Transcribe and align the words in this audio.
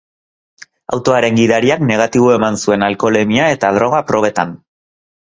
Autoaren 0.95 1.35
gidariak 1.39 1.83
negatibo 1.89 2.31
eman 2.37 2.57
zuen 2.63 2.87
alkoholemia 2.87 3.51
eta 3.59 3.71
droga-probetan. 3.77 4.57